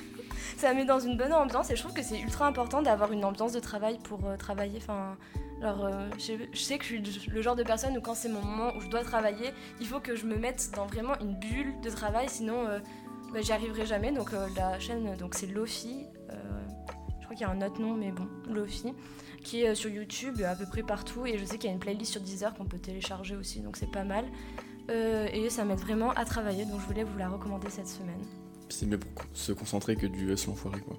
[0.56, 3.24] ça met dans une bonne ambiance et je trouve que c'est ultra important d'avoir une
[3.24, 4.78] ambiance de travail pour euh, travailler.
[4.78, 5.16] Enfin,
[5.62, 8.42] alors, euh, je, sais que je suis le genre de personne où quand c'est mon
[8.42, 11.80] moment où je dois travailler, il faut que je me mette dans vraiment une bulle
[11.82, 12.78] de travail, sinon euh,
[13.32, 14.10] bah, j'y arriverai jamais.
[14.10, 16.06] Donc euh, la chaîne, donc c'est Lofi.
[16.28, 18.94] je crois qu'il y a un autre nom, mais bon, Lofi,
[19.44, 21.26] qui est sur YouTube à peu près partout.
[21.26, 23.76] Et je sais qu'il y a une playlist sur Deezer qu'on peut télécharger aussi, donc
[23.76, 24.24] c'est pas mal.
[24.88, 28.20] Et ça m'aide vraiment à travailler, donc je voulais vous la recommander cette semaine.
[28.70, 30.96] C'est mieux pour se concentrer que du S l'enfoiré, quoi.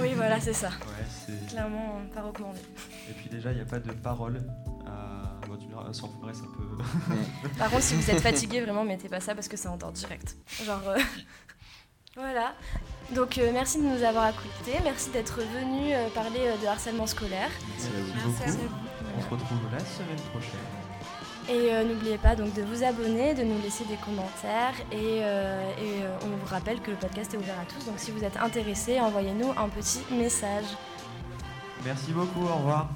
[0.00, 0.68] Oui, voilà, c'est ça.
[0.68, 1.48] Ouais, c'est.
[1.48, 2.60] Clairement, euh, pas recommandé.
[3.08, 4.38] Et puis déjà, il n'y a pas de parole.
[4.86, 5.46] À...
[5.46, 7.48] Bon, tu me diras, sans forêt, ça peut.
[7.58, 10.36] Par contre, si vous êtes fatigué, vraiment, mettez pas ça parce que ça endort direct.
[10.64, 10.88] Genre.
[10.88, 10.98] euh,
[12.16, 12.54] voilà.
[13.14, 14.78] Donc, euh, merci de nous avoir écoutés.
[14.82, 17.50] Merci d'être venu euh, parler euh, de harcèlement scolaire.
[17.68, 18.30] Merci à vous.
[18.30, 18.68] Merci à vous.
[19.16, 20.83] On se retrouve la semaine prochaine.
[21.48, 24.74] Et euh, n'oubliez pas donc de vous abonner, de nous laisser des commentaires.
[24.90, 27.84] Et, euh, euh, on vous rappelle que le podcast est ouvert à tous.
[27.84, 30.64] Donc, si vous êtes intéressés, envoyez-nous un petit message.
[31.84, 32.88] Merci beaucoup, au revoir.